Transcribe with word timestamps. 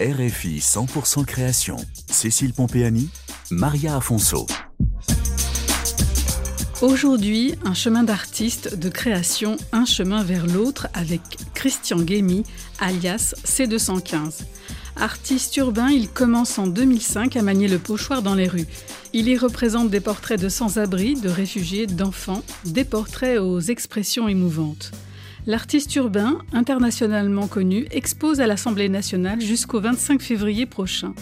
RFI 0.00 0.60
100% 0.60 1.24
création. 1.24 1.76
Cécile 2.08 2.52
Pompéani, 2.52 3.08
Maria 3.50 3.96
Afonso. 3.96 4.46
Aujourd'hui, 6.80 7.56
un 7.64 7.74
chemin 7.74 8.04
d'artiste, 8.04 8.76
de 8.76 8.88
création, 8.90 9.56
un 9.72 9.84
chemin 9.84 10.22
vers 10.22 10.46
l'autre 10.46 10.86
avec 10.94 11.20
Christian 11.52 11.98
Guémy, 11.98 12.44
alias 12.78 13.34
C215. 13.44 14.42
Artiste 14.94 15.56
urbain, 15.56 15.88
il 15.88 16.08
commence 16.08 16.60
en 16.60 16.68
2005 16.68 17.34
à 17.34 17.42
manier 17.42 17.66
le 17.66 17.80
pochoir 17.80 18.22
dans 18.22 18.36
les 18.36 18.46
rues. 18.46 18.68
Il 19.12 19.26
y 19.26 19.36
représente 19.36 19.90
des 19.90 19.98
portraits 19.98 20.40
de 20.40 20.48
sans-abri, 20.48 21.20
de 21.20 21.28
réfugiés, 21.28 21.88
d'enfants, 21.88 22.44
des 22.64 22.84
portraits 22.84 23.40
aux 23.40 23.58
expressions 23.58 24.28
émouvantes. 24.28 24.92
L'artiste 25.46 25.94
urbain, 25.96 26.38
internationalement 26.52 27.46
connu, 27.46 27.86
expose 27.90 28.40
à 28.40 28.46
l'Assemblée 28.46 28.88
nationale 28.88 29.40
jusqu'au 29.40 29.80
25 29.80 30.20
février 30.20 30.66
prochain. 30.66 31.14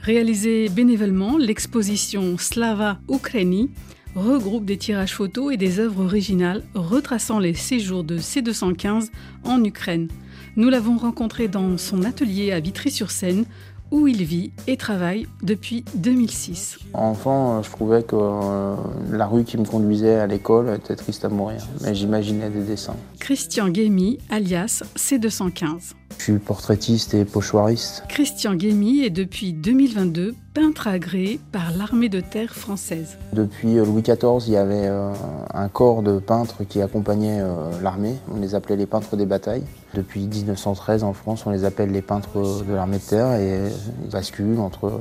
Réalisée 0.00 0.68
bénévolement, 0.68 1.38
l'exposition 1.38 2.36
Slava 2.36 2.98
Ukraini 3.08 3.70
regroupe 4.14 4.64
des 4.64 4.76
tirages 4.76 5.14
photos 5.14 5.54
et 5.54 5.56
des 5.56 5.78
œuvres 5.78 6.04
originales 6.04 6.64
retraçant 6.74 7.38
les 7.38 7.54
séjours 7.54 8.04
de 8.04 8.18
C215 8.18 9.10
en 9.44 9.64
Ukraine. 9.64 10.08
Nous 10.56 10.68
l'avons 10.68 10.98
rencontré 10.98 11.48
dans 11.48 11.78
son 11.78 12.04
atelier 12.04 12.52
à 12.52 12.60
Vitry-sur-Seine 12.60 13.46
où 13.92 14.08
il 14.08 14.24
vit 14.24 14.50
et 14.66 14.76
travaille 14.76 15.28
depuis 15.42 15.84
2006. 15.94 16.78
Enfant, 16.94 17.62
je 17.62 17.70
trouvais 17.70 18.02
que 18.02 18.16
euh, 18.16 18.74
la 19.10 19.26
rue 19.26 19.44
qui 19.44 19.58
me 19.58 19.64
conduisait 19.64 20.16
à 20.16 20.26
l'école 20.26 20.74
était 20.74 20.96
triste 20.96 21.24
à 21.24 21.28
mourir, 21.28 21.68
mais 21.82 21.94
j'imaginais 21.94 22.50
des 22.50 22.62
dessins. 22.62 22.96
Christian 23.20 23.68
Guémy, 23.68 24.18
alias 24.30 24.82
C215. 24.96 25.92
Je 26.18 26.22
suis 26.22 26.38
portraitiste 26.38 27.14
et 27.14 27.24
pochoiriste. 27.24 28.04
Christian 28.08 28.54
Guémy 28.54 29.04
est 29.04 29.10
depuis 29.10 29.52
2022 29.52 30.34
peintre 30.54 30.86
agréé 30.88 31.40
par 31.50 31.72
l'armée 31.72 32.10
de 32.10 32.20
terre 32.20 32.54
française. 32.54 33.16
Depuis 33.32 33.78
euh, 33.78 33.84
Louis 33.86 34.02
XIV, 34.02 34.46
il 34.46 34.52
y 34.52 34.56
avait 34.56 34.86
euh, 34.86 35.10
un 35.54 35.68
corps 35.68 36.02
de 36.02 36.18
peintres 36.18 36.64
qui 36.68 36.82
accompagnait 36.82 37.40
euh, 37.40 37.70
l'armée. 37.82 38.16
On 38.30 38.38
les 38.38 38.54
appelait 38.54 38.76
les 38.76 38.86
peintres 38.86 39.16
des 39.16 39.24
batailles. 39.24 39.64
Depuis 39.94 40.26
1913, 40.26 41.04
en 41.04 41.14
France, 41.14 41.44
on 41.46 41.50
les 41.50 41.64
appelle 41.64 41.90
les 41.90 42.02
peintres 42.02 42.64
de 42.68 42.74
l'armée 42.74 42.98
de 42.98 43.02
terre 43.02 43.32
et 43.34 43.70
ils 44.04 44.10
basculent 44.10 44.60
entre 44.60 44.92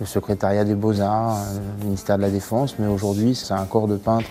le 0.00 0.06
secrétariat 0.06 0.64
des 0.64 0.74
beaux-arts, 0.74 1.38
le 1.80 1.84
ministère 1.84 2.16
de 2.16 2.22
la 2.22 2.30
Défense, 2.30 2.76
mais 2.80 2.88
aujourd'hui 2.88 3.36
c'est 3.36 3.54
un 3.54 3.64
corps 3.64 3.86
de 3.86 3.96
peintres 3.96 4.26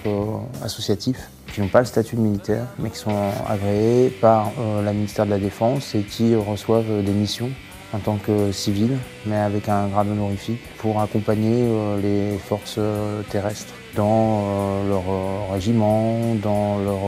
associatifs 0.62 1.30
qui 1.54 1.62
n'ont 1.62 1.70
pas 1.70 1.80
le 1.80 1.86
statut 1.86 2.18
de 2.18 2.22
militaire, 2.22 2.66
mais 2.80 2.90
qui 2.90 2.98
sont 2.98 3.16
agréés 3.48 4.10
par 4.10 4.52
la 4.84 4.92
ministère 4.92 5.26
de 5.26 5.30
la 5.30 5.40
Défense 5.40 5.96
et 5.96 6.02
qui 6.02 6.36
reçoivent 6.36 7.02
des 7.02 7.14
missions 7.14 7.52
en 7.94 8.00
tant 8.00 8.18
que 8.18 8.52
civil, 8.52 8.98
mais 9.26 9.38
avec 9.38 9.70
un 9.70 9.88
grade 9.88 10.08
honorifique, 10.10 10.62
pour 10.78 11.00
accompagner 11.02 11.64
euh, 11.64 12.02
les 12.02 12.38
forces 12.38 12.76
euh, 12.78 13.22
terrestres 13.30 13.74
dans 13.96 14.44
euh, 14.44 14.90
leur 14.90 15.52
régiment, 15.52 16.36
dans 16.42 16.80
leur 16.80 17.00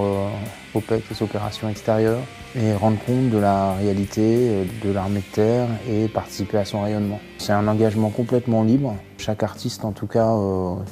OPEC, 0.75 1.03
les 1.09 1.23
opérations 1.23 1.69
extérieures, 1.69 2.19
et 2.55 2.73
rendre 2.73 2.97
compte 3.05 3.29
de 3.29 3.37
la 3.37 3.73
réalité 3.75 4.67
de 4.83 4.91
l'armée 4.91 5.21
de 5.21 5.35
terre 5.35 5.67
et 5.89 6.07
participer 6.07 6.57
à 6.57 6.65
son 6.65 6.81
rayonnement. 6.81 7.19
C'est 7.37 7.53
un 7.53 7.67
engagement 7.67 8.09
complètement 8.09 8.63
libre. 8.63 8.95
Chaque 9.17 9.43
artiste, 9.43 9.85
en 9.85 9.91
tout 9.91 10.07
cas, 10.07 10.35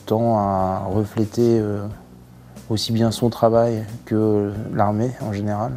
tend 0.06 0.38
à 0.38 0.86
refléter 0.90 1.62
aussi 2.70 2.94
bien 2.94 3.12
son 3.12 3.30
travail 3.30 3.84
que 4.06 4.54
l'armée 4.74 5.12
en 5.22 5.34
général. 5.34 5.74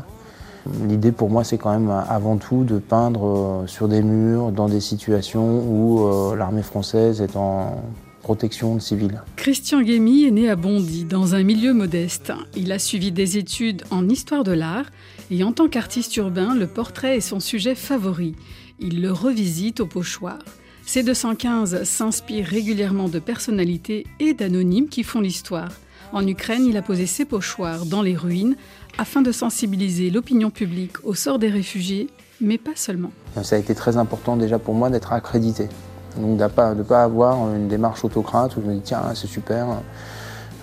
L'idée 0.86 1.12
pour 1.12 1.30
moi, 1.30 1.44
c'est 1.44 1.58
quand 1.58 1.72
même 1.72 1.90
avant 1.90 2.36
tout 2.36 2.64
de 2.64 2.78
peindre 2.78 3.26
euh, 3.26 3.66
sur 3.66 3.88
des 3.88 4.02
murs, 4.02 4.50
dans 4.50 4.68
des 4.68 4.80
situations 4.80 5.60
où 5.60 6.06
euh, 6.06 6.36
l'armée 6.36 6.62
française 6.62 7.20
est 7.20 7.36
en 7.36 7.82
protection 8.22 8.74
de 8.74 8.80
civils. 8.80 9.20
Christian 9.36 9.82
Guémy 9.82 10.24
est 10.24 10.30
né 10.30 10.48
à 10.48 10.56
Bondy, 10.56 11.04
dans 11.04 11.34
un 11.34 11.42
milieu 11.42 11.74
modeste. 11.74 12.32
Il 12.56 12.72
a 12.72 12.78
suivi 12.78 13.12
des 13.12 13.36
études 13.36 13.84
en 13.90 14.08
histoire 14.08 14.44
de 14.44 14.52
l'art 14.52 14.86
et 15.30 15.44
en 15.44 15.52
tant 15.52 15.68
qu'artiste 15.68 16.16
urbain, 16.16 16.54
le 16.54 16.66
portrait 16.66 17.18
est 17.18 17.20
son 17.20 17.40
sujet 17.40 17.74
favori. 17.74 18.34
Il 18.80 19.02
le 19.02 19.12
revisite 19.12 19.80
au 19.80 19.86
pochoir. 19.86 20.38
C215 20.86 21.84
s'inspire 21.84 22.46
régulièrement 22.46 23.08
de 23.08 23.18
personnalités 23.18 24.06
et 24.20 24.32
d'anonymes 24.32 24.88
qui 24.88 25.02
font 25.02 25.20
l'histoire. 25.20 25.70
En 26.14 26.24
Ukraine, 26.28 26.64
il 26.64 26.76
a 26.76 26.82
posé 26.82 27.06
ses 27.06 27.24
pochoirs 27.24 27.86
dans 27.86 28.00
les 28.00 28.14
ruines 28.14 28.54
afin 28.98 29.20
de 29.20 29.32
sensibiliser 29.32 30.10
l'opinion 30.10 30.48
publique 30.48 31.04
au 31.04 31.14
sort 31.14 31.40
des 31.40 31.48
réfugiés, 31.48 32.08
mais 32.40 32.56
pas 32.56 32.76
seulement. 32.76 33.10
Ça 33.42 33.56
a 33.56 33.58
été 33.58 33.74
très 33.74 33.96
important 33.96 34.36
déjà 34.36 34.60
pour 34.60 34.74
moi 34.74 34.90
d'être 34.90 35.12
accrédité. 35.12 35.68
Donc 36.16 36.36
de 36.36 36.44
ne 36.44 36.82
pas, 36.84 37.02
avoir 37.02 37.52
une 37.52 37.66
démarche 37.66 38.04
autocrate 38.04 38.56
où 38.56 38.62
je 38.62 38.66
me 38.66 38.74
dis 38.74 38.82
tiens 38.84 39.02
c'est 39.16 39.26
super, 39.26 39.66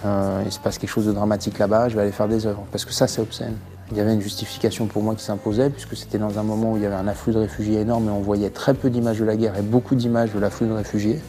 euh, 0.06 0.42
il 0.46 0.54
se 0.54 0.60
passe 0.60 0.78
quelque 0.78 0.90
chose 0.90 1.08
de 1.08 1.12
dramatique 1.12 1.60
là-bas, 1.60 1.90
je 1.90 1.96
vais 1.96 2.04
aller 2.04 2.14
faire 2.14 2.30
des 2.30 2.46
œuvres. 2.46 2.64
Parce 2.72 2.86
que 2.86 2.94
ça 2.94 3.08
c'est 3.08 3.20
obscène. 3.20 3.58
Il 3.92 3.98
y 3.98 4.00
avait 4.00 4.14
une 4.14 4.22
justification 4.22 4.86
pour 4.86 5.04
moi 5.04 5.16
qui 5.16 5.24
s'imposait, 5.26 5.70
puisque 5.70 5.98
c'était 5.98 6.18
dans 6.18 6.40
un 6.40 6.44
moment 6.44 6.72
où 6.72 6.78
il 6.78 6.84
y 6.84 6.86
avait 6.86 6.96
un 6.96 7.10
afflux 7.10 7.34
de 7.34 7.40
réfugiés 7.40 7.82
énorme 7.82 8.08
et 8.08 8.12
on 8.12 8.22
voyait 8.22 8.52
très 8.52 8.74
peu 8.74 8.90
d'images 8.90 9.20
de 9.20 9.26
la 9.26 9.36
guerre 9.36 9.58
et 9.58 9.64
beaucoup 9.64 9.96
d'images 9.96 10.32
de 10.32 10.40
l'afflux 10.40 10.68
de 10.68 10.74
réfugiés 10.74 11.20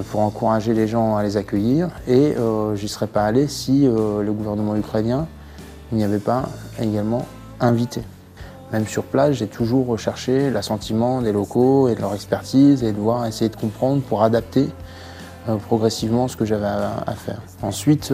pour 0.00 0.20
encourager 0.20 0.74
les 0.74 0.88
gens 0.88 1.16
à 1.16 1.22
les 1.22 1.36
accueillir. 1.36 1.88
Et 2.06 2.34
euh, 2.36 2.74
j'y 2.76 2.88
serais 2.88 3.06
pas 3.06 3.24
allé 3.24 3.46
si 3.46 3.86
euh, 3.86 4.22
le 4.22 4.32
gouvernement 4.32 4.76
ukrainien 4.76 5.26
n'y 5.92 6.04
avait 6.04 6.18
pas 6.18 6.48
également 6.80 7.26
invité. 7.60 8.02
Même 8.72 8.86
sur 8.86 9.04
place, 9.04 9.32
j'ai 9.32 9.48
toujours 9.48 9.86
recherché 9.86 10.50
l'assentiment 10.50 11.20
des 11.20 11.32
locaux 11.32 11.88
et 11.88 11.94
de 11.94 12.00
leur 12.00 12.14
expertise 12.14 12.82
et 12.82 12.92
de 12.92 12.98
voir, 12.98 13.26
essayer 13.26 13.50
de 13.50 13.56
comprendre 13.56 14.00
pour 14.00 14.22
adapter 14.22 14.70
euh, 15.48 15.56
progressivement 15.56 16.28
ce 16.28 16.38
que 16.38 16.46
j'avais 16.46 16.66
à, 16.66 17.14
faire. 17.14 17.42
Ensuite, 17.60 18.10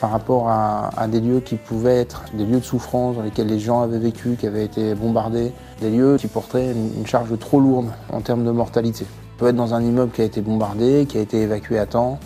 par 0.00 0.10
rapport 0.10 0.50
à, 0.50 1.08
des 1.08 1.20
lieux 1.20 1.40
qui 1.40 1.56
pouvaient 1.56 2.00
être 2.00 2.24
des 2.34 2.44
lieux 2.44 2.60
de 2.60 2.64
souffrance 2.64 3.16
dans 3.16 3.22
lesquels 3.22 3.46
les 3.46 3.58
gens 3.58 3.80
avaient 3.80 3.98
vécu, 3.98 4.36
qui 4.38 4.46
avaient 4.46 4.66
été 4.66 4.94
bombardés, 4.94 5.50
des 5.80 5.88
lieux 5.88 6.18
qui 6.18 6.26
portaient 6.26 6.72
une, 6.72 7.06
charge 7.06 7.38
trop 7.38 7.58
lourde 7.58 7.86
en 8.12 8.20
termes 8.20 8.44
de 8.44 8.50
mortalité. 8.50 9.06
Peut 9.38 9.48
être 9.48 9.56
dans 9.56 9.74
un 9.74 9.82
immeuble 9.82 10.12
qui 10.12 10.22
a 10.22 10.24
été 10.24 10.40
bombardé, 10.40 11.06
qui 11.08 11.18
a 11.18 11.20
été 11.20 11.42
évacué 11.42 11.78
à 11.78 11.86
temps, 11.86 12.18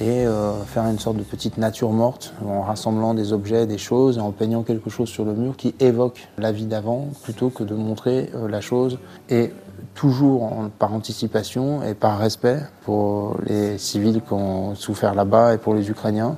et 0.00 0.26
euh, 0.26 0.52
faire 0.64 0.86
une 0.86 0.98
sorte 0.98 1.16
de 1.16 1.22
petite 1.22 1.58
nature 1.58 1.90
morte 1.92 2.34
en 2.44 2.62
rassemblant 2.62 3.14
des 3.14 3.32
objets, 3.32 3.66
des 3.66 3.78
choses 3.78 4.18
en 4.18 4.32
peignant 4.32 4.62
quelque 4.62 4.90
chose 4.90 5.08
sur 5.08 5.24
le 5.24 5.34
mur 5.34 5.56
qui 5.56 5.74
évoque 5.80 6.28
la 6.38 6.50
vie 6.50 6.66
d'avant 6.66 7.08
plutôt 7.22 7.50
que 7.50 7.62
de 7.62 7.74
montrer 7.74 8.30
euh, 8.34 8.48
la 8.48 8.60
chose 8.60 8.98
et 9.30 9.52
toujours 9.94 10.50
par 10.78 10.92
anticipation 10.92 11.82
et 11.82 11.94
par 11.94 12.18
respect 12.18 12.60
pour 12.82 13.36
les 13.46 13.78
civils 13.78 14.22
qui 14.26 14.32
ont 14.32 14.74
souffert 14.74 15.14
là-bas 15.14 15.54
et 15.54 15.58
pour 15.58 15.74
les 15.74 15.90
Ukrainiens. 15.90 16.36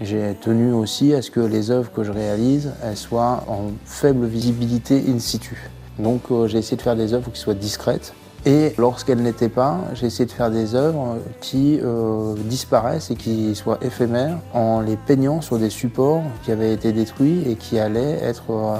J'ai 0.00 0.34
tenu 0.40 0.72
aussi 0.72 1.14
à 1.14 1.22
ce 1.22 1.30
que 1.30 1.40
les 1.40 1.70
œuvres 1.70 1.90
que 1.90 2.04
je 2.04 2.12
réalise 2.12 2.72
soient 2.94 3.44
en 3.48 3.72
faible 3.84 4.26
visibilité 4.26 5.02
in 5.08 5.18
situ. 5.18 5.70
Donc 5.98 6.22
euh, 6.30 6.46
j'ai 6.46 6.58
essayé 6.58 6.76
de 6.76 6.82
faire 6.82 6.96
des 6.96 7.14
œuvres 7.14 7.30
qui 7.30 7.40
soient 7.40 7.54
discrètes 7.54 8.14
et 8.46 8.72
lorsqu'elles 8.78 9.22
n'étaient 9.22 9.48
pas, 9.48 9.80
j'ai 9.94 10.06
essayé 10.06 10.24
de 10.24 10.30
faire 10.30 10.52
des 10.52 10.76
œuvres 10.76 11.16
qui 11.40 11.80
euh, 11.82 12.34
disparaissent 12.44 13.10
et 13.10 13.16
qui 13.16 13.56
soient 13.56 13.78
éphémères 13.82 14.38
en 14.54 14.80
les 14.80 14.96
peignant 14.96 15.40
sur 15.40 15.58
des 15.58 15.68
supports 15.68 16.22
qui 16.44 16.52
avaient 16.52 16.72
été 16.72 16.92
détruits 16.92 17.42
et 17.50 17.56
qui 17.56 17.80
allaient 17.80 18.20
être, 18.22 18.44
euh, 18.50 18.76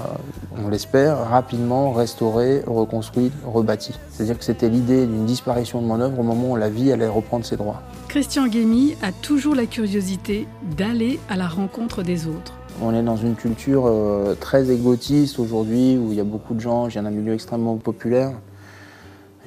on 0.65 0.69
l'espère, 0.69 1.19
rapidement 1.29 1.91
restaurés, 1.91 2.63
reconstruits, 2.65 3.33
rebâtis. 3.45 3.99
C'est-à-dire 4.11 4.39
que 4.39 4.45
c'était 4.45 4.69
l'idée 4.69 5.05
d'une 5.05 5.27
disparition 5.27 5.83
de 5.83 5.87
mon 5.87 6.01
œuvre 6.01 6.21
au 6.21 6.23
moment 6.23 6.53
où 6.53 6.57
la 6.57 6.71
vie 6.71 6.93
allait 6.93 7.09
reprendre 7.09 7.45
ses 7.45 7.57
droits. 7.57 7.83
Christian 8.07 8.47
Guémy 8.47 8.95
a 9.03 9.11
toujours 9.11 9.57
la 9.57 9.67
curiosité 9.67 10.47
d'aller 10.79 11.19
à 11.29 11.37
la 11.37 11.49
rencontre 11.49 12.05
des 12.05 12.29
autres. 12.29 12.55
On 12.81 12.95
est 12.95 13.03
dans 13.03 13.17
une 13.17 13.35
culture 13.35 13.87
euh, 13.87 14.37
très 14.39 14.71
égotiste 14.71 15.41
aujourd'hui 15.41 15.99
où 15.99 16.13
il 16.13 16.19
y 16.19 16.21
a 16.21 16.25
beaucoup 16.25 16.55
de 16.55 16.61
gens, 16.61 16.89
j'ai 16.89 17.01
un 17.01 17.11
milieu 17.11 17.35
extrêmement 17.35 17.77
populaire 17.79 18.31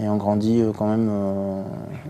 et 0.02 0.08
on 0.08 0.16
grandit 0.16 0.62
euh, 0.62 0.72
quand 0.76 0.88
même 0.88 1.10
euh, 1.12 1.62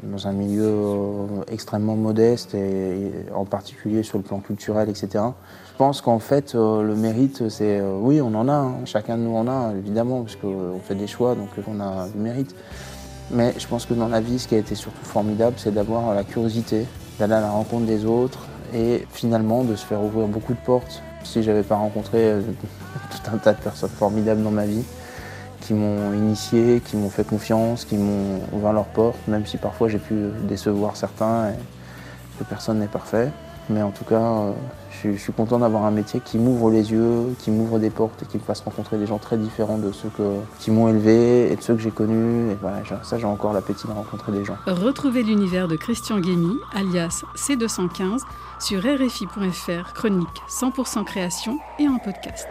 dans 0.03 0.27
un 0.27 0.31
milieu 0.31 0.63
euh, 0.63 1.25
extrêmement 1.51 1.95
modeste 1.95 2.53
et, 2.53 3.11
en 3.33 3.45
particulier 3.45 4.03
sur 4.03 4.17
le 4.19 4.23
plan 4.23 4.39
culturel, 4.39 4.89
etc. 4.89 5.23
Je 5.71 5.77
pense 5.77 6.01
qu'en 6.01 6.19
fait, 6.19 6.55
le 6.55 6.93
mérite, 6.93 7.47
c'est 7.47 7.81
oui, 7.81 8.19
on 8.19 8.35
en 8.35 8.49
a, 8.49 8.53
hein. 8.53 8.75
chacun 8.83 9.17
de 9.17 9.23
nous 9.23 9.35
en 9.35 9.47
a 9.47 9.71
évidemment, 9.77 10.23
parce 10.23 10.35
qu'on 10.35 10.77
fait 10.83 10.95
des 10.95 11.07
choix, 11.07 11.35
donc 11.35 11.47
on 11.69 11.79
a 11.79 12.09
du 12.09 12.17
mérite. 12.17 12.53
Mais 13.31 13.53
je 13.57 13.65
pense 13.65 13.85
que 13.85 13.93
dans 13.93 14.09
la 14.09 14.19
vie, 14.19 14.39
ce 14.39 14.49
qui 14.49 14.55
a 14.55 14.57
été 14.57 14.75
surtout 14.75 15.05
formidable, 15.05 15.55
c'est 15.57 15.73
d'avoir 15.73 16.13
la 16.13 16.25
curiosité, 16.25 16.85
d'aller 17.17 17.35
à 17.35 17.39
la 17.39 17.51
rencontre 17.51 17.85
des 17.85 18.03
autres 18.03 18.39
et 18.73 19.07
finalement 19.09 19.63
de 19.63 19.77
se 19.77 19.85
faire 19.85 20.03
ouvrir 20.03 20.27
beaucoup 20.27 20.53
de 20.53 20.59
portes. 20.59 21.01
Si 21.23 21.43
j'avais 21.43 21.63
pas 21.63 21.77
rencontré 21.77 22.33
tout 23.11 23.31
un 23.33 23.37
tas 23.37 23.53
de 23.53 23.61
personnes 23.61 23.89
formidables 23.89 24.43
dans 24.43 24.51
ma 24.51 24.65
vie, 24.65 24.83
qui 25.61 25.73
m'ont 25.73 26.13
initié, 26.13 26.81
qui 26.85 26.97
m'ont 26.97 27.09
fait 27.09 27.25
confiance, 27.25 27.85
qui 27.85 27.97
m'ont 27.97 28.41
ouvert 28.53 28.73
leurs 28.73 28.85
portes, 28.85 29.27
même 29.27 29.45
si 29.45 29.57
parfois 29.57 29.87
j'ai 29.87 29.99
pu 29.99 30.15
décevoir 30.47 30.95
certains 30.95 31.49
et 31.49 31.55
que 32.39 32.43
personne 32.43 32.79
n'est 32.79 32.87
parfait. 32.87 33.31
mais 33.69 33.83
en 33.83 33.91
tout 33.91 34.05
cas, 34.05 34.15
euh, 34.15 34.51
je, 35.03 35.15
suis 35.17 35.31
content 35.33 35.59
d'avoir 35.59 35.85
un 35.85 35.91
métier 35.91 36.19
qui 36.19 36.37
m'ouvre 36.37 36.71
les 36.71 36.91
yeux, 36.91 37.35
qui 37.39 37.51
m'ouvre 37.51 37.77
des 37.77 37.91
portes 37.91 38.23
et 38.23 38.25
qui 38.25 38.37
me 38.37 38.43
fasse 38.43 38.61
rencontrer 38.61 38.97
des 38.97 39.05
gens 39.05 39.19
très 39.19 39.37
différents 39.37 39.77
de 39.77 39.91
ceux 39.91 40.09
qui 40.59 40.71
m'ont 40.71 40.87
élevé 40.89 41.51
et 41.51 41.55
de 41.55 41.61
ceux 41.61 41.75
que 41.75 41.81
j'ai 41.81 41.91
connus. 41.91 42.51
Et 42.51 42.57
voilà, 42.59 42.77
ça, 43.03 43.17
j'ai 43.17 43.25
encore 43.25 43.53
l'appétit 43.53 43.87
de 43.87 43.91
rencontrer 43.91 44.31
des 44.31 44.43
gens. 44.43 44.57
Retrouvez 44.65 45.21
l'univers 45.21 45.67
de 45.67 45.75
Christian 45.75 46.19
Guémy, 46.19 46.55
alias 46.73 47.23
C215, 47.35 48.21
sur 48.59 48.79
RFI.fr, 48.81 49.93
chronique 49.93 50.41
100% 50.49 51.03
création 51.05 51.59
et 51.77 51.87
en 51.87 51.99
podcast. 51.99 52.47